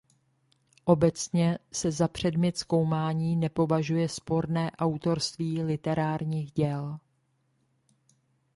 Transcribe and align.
Obecně 0.85 1.57
se 1.73 1.91
za 1.91 2.07
předmět 2.07 2.57
zkoumání 2.57 3.35
nepovažuje 3.35 4.09
sporné 4.09 4.71
autorství 4.71 5.63
literárních 5.63 6.51
děl. 6.51 6.99